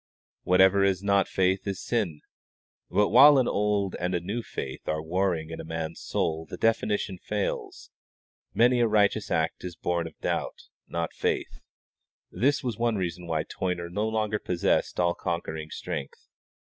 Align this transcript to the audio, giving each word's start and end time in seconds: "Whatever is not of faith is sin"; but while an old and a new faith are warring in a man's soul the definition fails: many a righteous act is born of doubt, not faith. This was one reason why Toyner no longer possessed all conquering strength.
"Whatever 0.41 0.83
is 0.83 1.03
not 1.03 1.27
of 1.27 1.31
faith 1.31 1.67
is 1.67 1.79
sin"; 1.85 2.21
but 2.89 3.09
while 3.09 3.37
an 3.37 3.47
old 3.47 3.95
and 3.99 4.15
a 4.15 4.19
new 4.19 4.41
faith 4.41 4.87
are 4.87 4.99
warring 4.99 5.51
in 5.51 5.61
a 5.61 5.63
man's 5.63 5.99
soul 6.01 6.47
the 6.49 6.57
definition 6.57 7.19
fails: 7.19 7.91
many 8.51 8.79
a 8.79 8.87
righteous 8.87 9.29
act 9.29 9.63
is 9.63 9.75
born 9.75 10.07
of 10.07 10.17
doubt, 10.19 10.69
not 10.87 11.13
faith. 11.13 11.61
This 12.31 12.63
was 12.63 12.79
one 12.79 12.95
reason 12.95 13.27
why 13.27 13.43
Toyner 13.43 13.91
no 13.91 14.07
longer 14.07 14.39
possessed 14.39 14.99
all 14.99 15.13
conquering 15.13 15.69
strength. 15.69 16.27